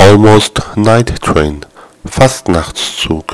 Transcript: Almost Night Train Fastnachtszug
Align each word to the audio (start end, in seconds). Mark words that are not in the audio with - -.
Almost 0.00 0.62
Night 0.76 1.20
Train 1.20 1.66
Fastnachtszug 2.04 3.24